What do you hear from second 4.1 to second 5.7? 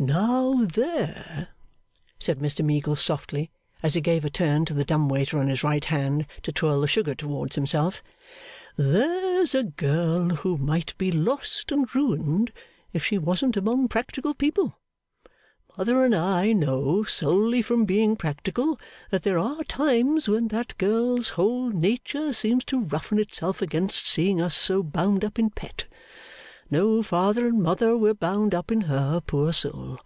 a turn to the dumb waiter on his